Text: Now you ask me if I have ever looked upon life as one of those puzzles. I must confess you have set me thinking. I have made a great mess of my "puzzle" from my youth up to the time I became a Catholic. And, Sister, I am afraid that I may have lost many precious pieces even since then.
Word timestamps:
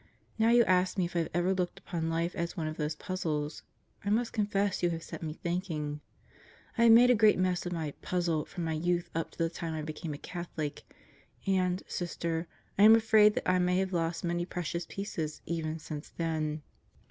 Now 0.39 0.49
you 0.49 0.63
ask 0.63 0.97
me 0.97 1.05
if 1.05 1.15
I 1.15 1.19
have 1.19 1.27
ever 1.31 1.53
looked 1.53 1.77
upon 1.77 2.09
life 2.09 2.33
as 2.33 2.57
one 2.57 2.65
of 2.65 2.77
those 2.77 2.95
puzzles. 2.95 3.61
I 4.03 4.09
must 4.09 4.33
confess 4.33 4.81
you 4.81 4.89
have 4.89 5.03
set 5.03 5.21
me 5.21 5.33
thinking. 5.43 6.01
I 6.75 6.85
have 6.85 6.91
made 6.91 7.11
a 7.11 7.13
great 7.13 7.37
mess 7.37 7.67
of 7.67 7.71
my 7.71 7.91
"puzzle" 8.01 8.45
from 8.45 8.63
my 8.63 8.73
youth 8.73 9.11
up 9.13 9.29
to 9.29 9.37
the 9.37 9.47
time 9.47 9.75
I 9.75 9.83
became 9.83 10.15
a 10.15 10.17
Catholic. 10.17 10.91
And, 11.45 11.83
Sister, 11.87 12.47
I 12.79 12.81
am 12.81 12.95
afraid 12.95 13.35
that 13.35 13.47
I 13.47 13.59
may 13.59 13.77
have 13.77 13.93
lost 13.93 14.23
many 14.23 14.43
precious 14.43 14.87
pieces 14.87 15.43
even 15.45 15.77
since 15.77 16.09
then. 16.09 16.63